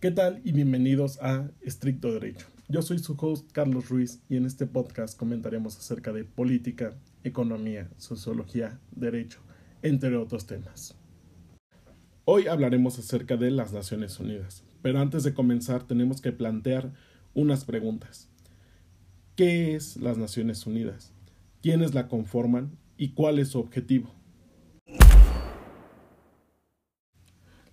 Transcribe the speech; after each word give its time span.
¿Qué 0.00 0.10
tal 0.10 0.40
y 0.44 0.52
bienvenidos 0.52 1.18
a 1.20 1.50
Estricto 1.60 2.10
Derecho? 2.10 2.46
Yo 2.70 2.80
soy 2.80 3.00
su 3.00 3.16
host 3.18 3.52
Carlos 3.52 3.90
Ruiz 3.90 4.22
y 4.30 4.38
en 4.38 4.46
este 4.46 4.64
podcast 4.64 5.14
comentaremos 5.14 5.76
acerca 5.76 6.10
de 6.10 6.24
política, 6.24 6.94
economía, 7.22 7.90
sociología, 7.98 8.80
derecho, 8.92 9.40
entre 9.82 10.16
otros 10.16 10.46
temas. 10.46 10.96
Hoy 12.24 12.46
hablaremos 12.46 12.98
acerca 12.98 13.36
de 13.36 13.50
las 13.50 13.74
Naciones 13.74 14.18
Unidas, 14.18 14.64
pero 14.80 15.00
antes 15.00 15.22
de 15.22 15.34
comenzar 15.34 15.82
tenemos 15.82 16.22
que 16.22 16.32
plantear 16.32 16.94
unas 17.34 17.66
preguntas. 17.66 18.30
¿Qué 19.36 19.74
es 19.74 19.98
las 19.98 20.16
Naciones 20.16 20.66
Unidas? 20.66 21.12
¿Quiénes 21.60 21.92
la 21.92 22.08
conforman? 22.08 22.70
¿Y 22.96 23.10
cuál 23.10 23.38
es 23.38 23.48
su 23.48 23.58
objetivo? 23.58 24.14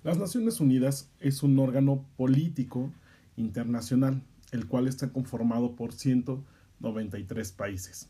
Las 0.08 0.18
Naciones 0.18 0.62
Unidas 0.62 1.12
es 1.20 1.44
un 1.44 1.60
órgano 1.60 2.06
político 2.16 2.94
internacional, 3.36 4.24
el 4.54 4.66
cual 4.66 4.88
está 4.88 5.12
conformado 5.12 5.76
por 5.76 5.92
193 5.92 7.52
países. 7.52 8.10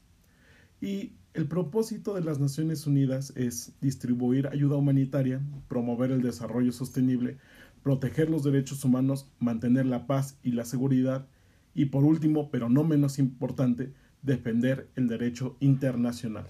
Y 0.79 1.13
el 1.33 1.47
propósito 1.47 2.13
de 2.13 2.21
las 2.21 2.39
Naciones 2.39 2.85
Unidas 2.85 3.33
es 3.35 3.73
distribuir 3.81 4.45
ayuda 4.45 4.75
humanitaria, 4.75 5.41
promover 5.69 6.11
el 6.11 6.21
desarrollo 6.21 6.71
sostenible, 6.71 7.39
proteger 7.81 8.29
los 8.29 8.43
derechos 8.43 8.85
humanos, 8.85 9.31
mantener 9.39 9.87
la 9.87 10.05
paz 10.05 10.37
y 10.43 10.51
la 10.51 10.65
seguridad 10.65 11.25
y 11.73 11.85
por 11.85 12.03
último, 12.03 12.51
pero 12.51 12.69
no 12.69 12.83
menos 12.83 13.17
importante, 13.17 13.91
defender 14.21 14.87
el 14.95 15.07
derecho 15.07 15.57
internacional. 15.61 16.45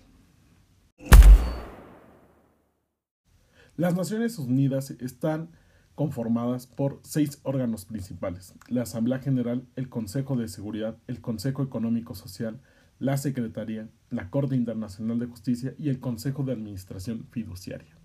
Las 3.78 3.96
Naciones 3.96 4.40
Unidas 4.40 4.90
están 4.90 5.50
conformadas 5.94 6.66
por 6.66 7.00
seis 7.04 7.40
órganos 7.44 7.86
principales, 7.86 8.56
la 8.70 8.82
Asamblea 8.82 9.20
General, 9.20 9.68
el 9.76 9.88
Consejo 9.88 10.36
de 10.36 10.48
Seguridad, 10.48 10.98
el 11.06 11.22
Consejo 11.22 11.62
Económico 11.62 12.16
Social, 12.16 12.60
la 12.98 13.18
Secretaría, 13.18 13.88
la 14.10 14.32
Corte 14.32 14.56
Internacional 14.56 15.20
de 15.20 15.28
Justicia 15.28 15.76
y 15.78 15.90
el 15.90 16.00
Consejo 16.00 16.44
de 16.44 16.54
Administración 16.54 17.28
Fiduciaria. 17.30 17.96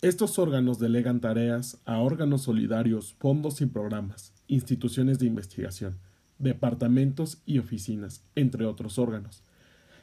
Estos 0.00 0.40
órganos 0.40 0.80
delegan 0.80 1.20
tareas 1.20 1.80
a 1.84 1.98
órganos 1.98 2.42
solidarios, 2.42 3.14
fondos 3.20 3.60
y 3.60 3.66
programas, 3.66 4.34
instituciones 4.48 5.20
de 5.20 5.26
investigación, 5.26 5.98
departamentos 6.40 7.40
y 7.46 7.60
oficinas, 7.60 8.24
entre 8.34 8.66
otros 8.66 8.98
órganos, 8.98 9.44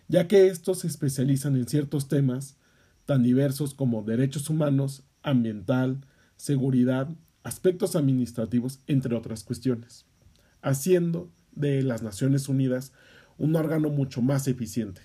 ya 0.08 0.30
que 0.30 0.48
estos 0.48 0.80
se 0.80 0.88
especializan 0.88 1.58
en 1.58 1.68
ciertos 1.68 2.08
temas 2.08 2.56
tan 3.10 3.24
diversos 3.24 3.74
como 3.74 4.04
derechos 4.04 4.52
humanos, 4.52 5.02
ambiental, 5.24 6.06
seguridad, 6.38 7.10
aspectos 7.42 7.96
administrativos, 7.96 8.84
entre 8.86 9.16
otras 9.16 9.44
cuestiones, 9.44 10.06
haciendo 10.62 11.32
de 11.54 11.82
las 11.82 12.04
Naciones 12.04 12.48
Unidas 12.50 12.94
un 13.40 13.56
órgano 13.56 13.90
mucho 13.90 14.22
más 14.22 14.48
eficiente. 14.48 15.02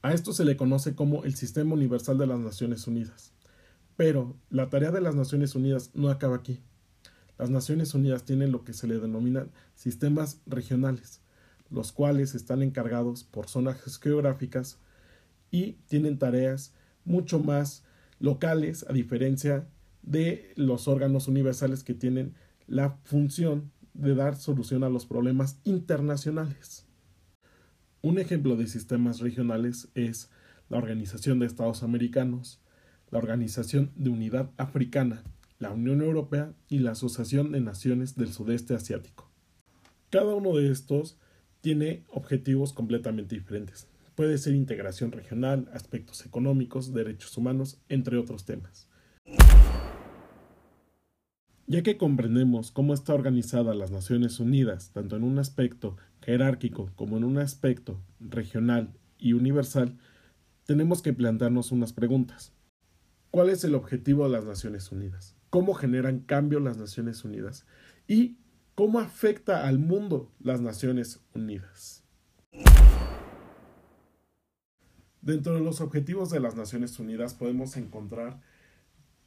A 0.00 0.14
esto 0.14 0.32
se 0.32 0.46
le 0.46 0.56
conoce 0.56 0.94
como 0.94 1.24
el 1.24 1.34
Sistema 1.34 1.74
Universal 1.74 2.16
de 2.16 2.26
las 2.26 2.40
Naciones 2.40 2.86
Unidas. 2.86 3.34
Pero 3.94 4.34
la 4.48 4.70
tarea 4.70 4.90
de 4.90 5.02
las 5.02 5.14
Naciones 5.14 5.54
Unidas 5.56 5.90
no 5.92 6.08
acaba 6.08 6.36
aquí. 6.36 6.60
Las 7.36 7.50
Naciones 7.50 7.92
Unidas 7.92 8.24
tienen 8.24 8.50
lo 8.50 8.64
que 8.64 8.72
se 8.72 8.86
le 8.86 8.98
denominan 8.98 9.50
sistemas 9.74 10.40
regionales, 10.46 11.20
los 11.68 11.92
cuales 11.92 12.34
están 12.34 12.62
encargados 12.62 13.24
por 13.24 13.46
zonas 13.46 13.98
geográficas 13.98 14.78
y 15.56 15.78
tienen 15.86 16.18
tareas 16.18 16.74
mucho 17.06 17.38
más 17.38 17.82
locales 18.18 18.84
a 18.90 18.92
diferencia 18.92 19.66
de 20.02 20.52
los 20.56 20.86
órganos 20.86 21.28
universales 21.28 21.82
que 21.82 21.94
tienen 21.94 22.34
la 22.66 22.98
función 23.04 23.72
de 23.94 24.14
dar 24.14 24.36
solución 24.36 24.84
a 24.84 24.90
los 24.90 25.06
problemas 25.06 25.58
internacionales. 25.64 26.84
Un 28.02 28.18
ejemplo 28.18 28.56
de 28.56 28.66
sistemas 28.66 29.20
regionales 29.20 29.88
es 29.94 30.30
la 30.68 30.76
Organización 30.76 31.38
de 31.38 31.46
Estados 31.46 31.82
Americanos, 31.82 32.60
la 33.10 33.18
Organización 33.18 33.92
de 33.96 34.10
Unidad 34.10 34.50
Africana, 34.58 35.24
la 35.58 35.70
Unión 35.70 36.02
Europea 36.02 36.52
y 36.68 36.80
la 36.80 36.90
Asociación 36.90 37.52
de 37.52 37.60
Naciones 37.60 38.14
del 38.14 38.30
Sudeste 38.30 38.74
Asiático. 38.74 39.30
Cada 40.10 40.34
uno 40.34 40.54
de 40.54 40.70
estos 40.70 41.16
tiene 41.62 42.04
objetivos 42.08 42.74
completamente 42.74 43.36
diferentes. 43.36 43.88
Puede 44.16 44.38
ser 44.38 44.54
integración 44.54 45.12
regional, 45.12 45.68
aspectos 45.74 46.24
económicos, 46.24 46.94
derechos 46.94 47.36
humanos, 47.36 47.82
entre 47.90 48.16
otros 48.16 48.46
temas. 48.46 48.88
Ya 51.66 51.82
que 51.82 51.98
comprendemos 51.98 52.70
cómo 52.70 52.94
está 52.94 53.12
organizada 53.12 53.74
las 53.74 53.90
Naciones 53.90 54.40
Unidas, 54.40 54.90
tanto 54.94 55.16
en 55.16 55.22
un 55.22 55.38
aspecto 55.38 55.98
jerárquico 56.22 56.90
como 56.96 57.18
en 57.18 57.24
un 57.24 57.36
aspecto 57.36 58.00
regional 58.18 58.94
y 59.18 59.34
universal, 59.34 59.98
tenemos 60.64 61.02
que 61.02 61.12
plantearnos 61.12 61.70
unas 61.70 61.92
preguntas. 61.92 62.54
¿Cuál 63.30 63.50
es 63.50 63.64
el 63.64 63.74
objetivo 63.74 64.24
de 64.24 64.30
las 64.30 64.46
Naciones 64.46 64.90
Unidas? 64.92 65.36
¿Cómo 65.50 65.74
generan 65.74 66.20
cambio 66.20 66.58
las 66.58 66.78
Naciones 66.78 67.22
Unidas? 67.22 67.66
¿Y 68.08 68.38
cómo 68.74 68.98
afecta 68.98 69.68
al 69.68 69.78
mundo 69.78 70.32
las 70.40 70.62
Naciones 70.62 71.20
Unidas? 71.34 72.02
Dentro 75.26 75.54
de 75.54 75.60
los 75.60 75.80
objetivos 75.80 76.30
de 76.30 76.38
las 76.38 76.54
Naciones 76.54 77.00
Unidas 77.00 77.34
podemos 77.34 77.76
encontrar 77.76 78.40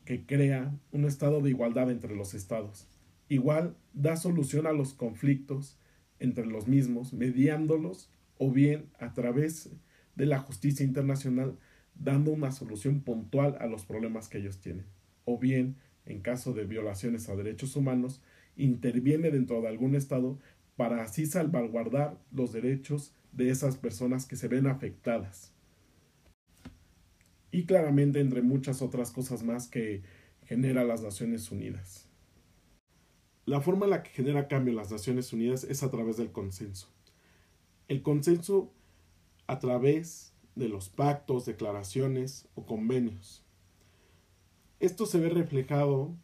que 0.05 0.25
crea 0.25 0.73
un 0.93 1.03
estado 1.03 1.41
de 1.41 1.49
igualdad 1.49 1.91
entre 1.91 2.15
los 2.15 2.33
estados. 2.33 2.87
Igual 3.27 3.75
da 3.91 4.15
solución 4.15 4.65
a 4.65 4.71
los 4.71 4.93
conflictos 4.93 5.77
entre 6.19 6.45
los 6.45 6.69
mismos, 6.69 7.11
mediándolos 7.11 8.09
o 8.37 8.49
bien 8.49 8.85
a 8.97 9.11
través 9.11 9.71
de 10.15 10.25
la 10.25 10.39
justicia 10.39 10.85
internacional, 10.85 11.57
dando 11.95 12.31
una 12.31 12.53
solución 12.53 13.01
puntual 13.01 13.57
a 13.59 13.67
los 13.67 13.83
problemas 13.83 14.29
que 14.29 14.37
ellos 14.37 14.61
tienen. 14.61 14.85
O 15.25 15.37
bien, 15.37 15.75
en 16.05 16.21
caso 16.21 16.53
de 16.53 16.63
violaciones 16.63 17.27
a 17.27 17.35
derechos 17.35 17.75
humanos, 17.75 18.21
interviene 18.55 19.31
dentro 19.31 19.59
de 19.59 19.67
algún 19.67 19.95
estado 19.95 20.39
para 20.77 21.03
así 21.03 21.25
salvaguardar 21.25 22.17
los 22.31 22.53
derechos 22.53 23.13
de 23.33 23.49
esas 23.49 23.75
personas 23.75 24.25
que 24.25 24.37
se 24.37 24.47
ven 24.47 24.65
afectadas 24.65 25.58
y 27.51 27.65
claramente 27.65 28.19
entre 28.19 28.41
muchas 28.41 28.81
otras 28.81 29.11
cosas 29.11 29.43
más 29.43 29.67
que 29.67 30.03
genera 30.45 30.83
las 30.83 31.01
Naciones 31.01 31.51
Unidas. 31.51 32.07
La 33.45 33.61
forma 33.61 33.85
en 33.85 33.91
la 33.91 34.03
que 34.03 34.11
genera 34.11 34.47
cambio 34.47 34.73
las 34.73 34.91
Naciones 34.91 35.33
Unidas 35.33 35.63
es 35.63 35.81
a 35.81 35.89
través 35.89 36.17
del 36.17 36.31
consenso. 36.31 36.87
El 37.87 38.03
consenso 38.03 38.71
a 39.47 39.57
través 39.57 40.33
de 40.55 40.69
los 40.69 40.89
pactos, 40.89 41.45
declaraciones 41.45 42.47
o 42.53 42.65
convenios. 42.65 43.43
Esto 44.79 45.05
se 45.05 45.19
ve 45.19 45.29
reflejado 45.29 46.15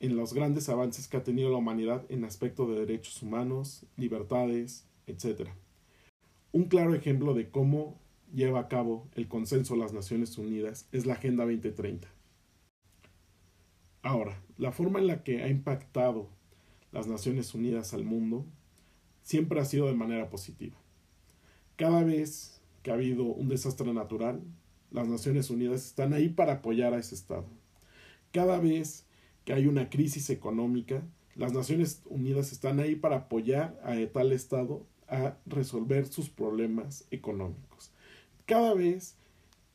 en 0.00 0.16
los 0.16 0.32
grandes 0.32 0.68
avances 0.68 1.08
que 1.08 1.16
ha 1.16 1.24
tenido 1.24 1.50
la 1.50 1.58
humanidad 1.58 2.04
en 2.08 2.24
aspecto 2.24 2.66
de 2.66 2.80
derechos 2.80 3.22
humanos, 3.22 3.86
libertades, 3.96 4.86
etc. 5.06 5.50
Un 6.52 6.64
claro 6.64 6.94
ejemplo 6.94 7.34
de 7.34 7.50
cómo 7.50 8.00
lleva 8.34 8.60
a 8.60 8.68
cabo 8.68 9.08
el 9.14 9.28
consenso 9.28 9.74
de 9.74 9.80
las 9.80 9.92
Naciones 9.92 10.36
Unidas 10.38 10.88
es 10.92 11.06
la 11.06 11.14
Agenda 11.14 11.44
2030. 11.44 12.08
Ahora, 14.02 14.42
la 14.58 14.72
forma 14.72 14.98
en 14.98 15.06
la 15.06 15.22
que 15.22 15.42
ha 15.42 15.48
impactado 15.48 16.28
las 16.92 17.06
Naciones 17.06 17.54
Unidas 17.54 17.94
al 17.94 18.04
mundo 18.04 18.44
siempre 19.22 19.60
ha 19.60 19.64
sido 19.64 19.86
de 19.86 19.94
manera 19.94 20.28
positiva. 20.28 20.76
Cada 21.76 22.02
vez 22.02 22.60
que 22.82 22.90
ha 22.90 22.94
habido 22.94 23.24
un 23.24 23.48
desastre 23.48 23.92
natural, 23.94 24.42
las 24.90 25.08
Naciones 25.08 25.48
Unidas 25.48 25.86
están 25.86 26.12
ahí 26.12 26.28
para 26.28 26.54
apoyar 26.54 26.92
a 26.92 26.98
ese 26.98 27.14
Estado. 27.14 27.46
Cada 28.32 28.58
vez 28.58 29.06
que 29.44 29.52
hay 29.52 29.66
una 29.66 29.90
crisis 29.90 30.28
económica, 30.30 31.02
las 31.34 31.52
Naciones 31.52 32.02
Unidas 32.06 32.52
están 32.52 32.80
ahí 32.80 32.94
para 32.94 33.16
apoyar 33.16 33.80
a 33.84 33.94
tal 34.12 34.32
Estado 34.32 34.86
a 35.08 35.36
resolver 35.46 36.06
sus 36.06 36.30
problemas 36.30 37.06
económicos. 37.10 37.93
Cada 38.46 38.74
vez 38.74 39.16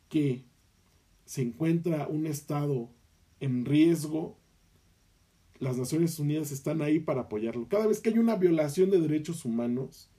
que 0.10 0.44
se 1.26 1.42
encuentra 1.42 2.08
un 2.08 2.26
Estado 2.26 2.90
en 3.40 3.66
riesgo, 3.66 4.38
las 5.60 5.78
Naciones 5.78 6.20
Unidas 6.20 6.52
están 6.52 6.82
ahí 6.82 7.00
para 7.00 7.22
apoyarlo. 7.22 7.68
Cada 7.68 7.88
vez 7.88 8.00
que 8.00 8.10
hay 8.10 8.18
una 8.18 8.36
violación 8.36 8.92
de 8.92 9.00
derechos 9.00 9.44
humanos, 9.46 10.10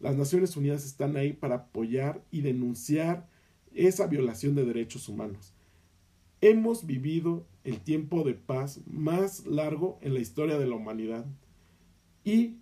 las 0.00 0.16
Naciones 0.16 0.56
Unidas 0.56 0.84
están 0.84 1.16
ahí 1.16 1.32
para 1.32 1.56
apoyar 1.56 2.22
y 2.30 2.40
denunciar 2.40 3.28
esa 3.74 4.06
violación 4.06 4.54
de 4.54 4.64
derechos 4.64 5.08
humanos. 5.08 5.52
Hemos 6.40 6.86
vivido 6.86 7.46
el 7.64 7.80
tiempo 7.80 8.22
de 8.22 8.34
paz 8.34 8.80
más 8.86 9.44
largo 9.46 9.98
en 10.02 10.14
la 10.14 10.20
historia 10.20 10.58
de 10.58 10.66
la 10.66 10.76
humanidad 10.76 11.26
y 12.24 12.58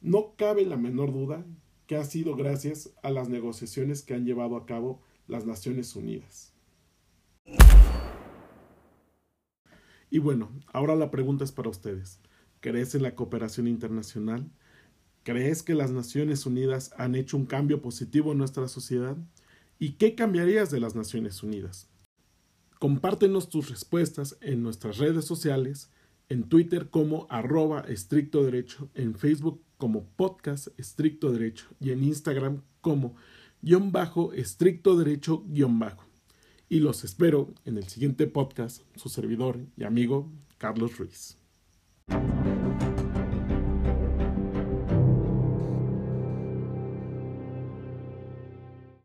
no 0.00 0.34
cabe 0.36 0.66
la 0.66 0.76
menor 0.76 1.12
duda 1.12 1.44
que 1.92 1.98
ha 1.98 2.04
sido 2.04 2.36
gracias 2.36 2.88
a 3.02 3.10
las 3.10 3.28
negociaciones 3.28 4.00
que 4.00 4.14
han 4.14 4.24
llevado 4.24 4.56
a 4.56 4.64
cabo 4.64 5.02
las 5.26 5.44
Naciones 5.44 5.94
Unidas. 5.94 6.54
Y 10.08 10.18
bueno, 10.18 10.50
ahora 10.72 10.96
la 10.96 11.10
pregunta 11.10 11.44
es 11.44 11.52
para 11.52 11.68
ustedes. 11.68 12.18
¿Crees 12.60 12.94
en 12.94 13.02
la 13.02 13.14
cooperación 13.14 13.68
internacional? 13.68 14.50
¿Crees 15.22 15.62
que 15.62 15.74
las 15.74 15.90
Naciones 15.90 16.46
Unidas 16.46 16.94
han 16.96 17.14
hecho 17.14 17.36
un 17.36 17.44
cambio 17.44 17.82
positivo 17.82 18.32
en 18.32 18.38
nuestra 18.38 18.68
sociedad? 18.68 19.18
¿Y 19.78 19.96
qué 19.96 20.14
cambiarías 20.14 20.70
de 20.70 20.80
las 20.80 20.94
Naciones 20.94 21.42
Unidas? 21.42 21.90
Compártenos 22.78 23.50
tus 23.50 23.68
respuestas 23.68 24.38
en 24.40 24.62
nuestras 24.62 24.96
redes 24.96 25.26
sociales, 25.26 25.90
en 26.32 26.44
Twitter 26.44 26.88
como 26.88 27.26
arroba 27.28 27.80
estricto 27.88 28.42
derecho, 28.42 28.88
en 28.94 29.14
Facebook 29.14 29.60
como 29.76 30.06
podcast 30.16 30.68
estricto 30.78 31.30
derecho 31.30 31.66
y 31.78 31.90
en 31.90 32.02
Instagram 32.02 32.62
como 32.80 33.16
guion 33.60 33.92
bajo 33.92 34.32
estricto 34.32 34.96
derecho 34.96 35.44
guion 35.46 35.78
bajo. 35.78 36.06
Y 36.70 36.80
los 36.80 37.04
espero 37.04 37.52
en 37.66 37.76
el 37.76 37.84
siguiente 37.84 38.26
podcast, 38.26 38.80
su 38.96 39.10
servidor 39.10 39.60
y 39.76 39.84
amigo 39.84 40.32
Carlos 40.56 40.96
Ruiz. 40.96 41.36